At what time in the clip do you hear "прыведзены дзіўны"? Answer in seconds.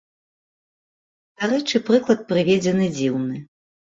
2.31-3.35